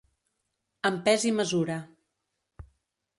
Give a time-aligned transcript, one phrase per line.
[0.89, 1.75] Amb pes i mesura.